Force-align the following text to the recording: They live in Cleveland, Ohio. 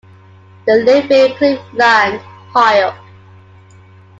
They 0.65 0.81
live 0.83 1.11
in 1.11 1.35
Cleveland, 1.37 2.21
Ohio. 2.55 2.95